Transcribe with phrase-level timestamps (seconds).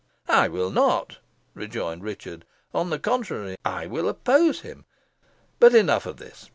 [0.29, 1.19] "I will not,"
[1.53, 2.43] rejoined Richard.
[2.73, 4.85] "On the contrary, I will oppose him.
[5.59, 6.49] But enough of this.